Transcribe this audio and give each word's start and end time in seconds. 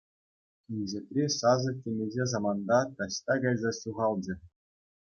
Инҫетри 0.75 1.25
сасӑ 1.37 1.71
темиҫе 1.85 2.25
саманта 2.33 2.79
таҫта 2.97 3.35
кайса 3.47 3.71
ҫухалчӗ. 3.81 4.33